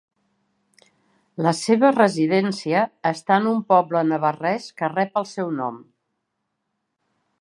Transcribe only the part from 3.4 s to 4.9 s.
en un poble navarrès